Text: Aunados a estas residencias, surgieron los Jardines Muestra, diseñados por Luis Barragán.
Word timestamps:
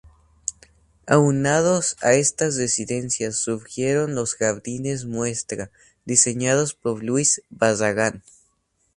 Aunados 1.05 1.95
a 2.01 2.13
estas 2.13 2.55
residencias, 2.57 3.37
surgieron 3.37 4.15
los 4.15 4.33
Jardines 4.33 5.05
Muestra, 5.05 5.69
diseñados 6.05 6.73
por 6.73 7.03
Luis 7.03 7.43
Barragán. 7.51 8.23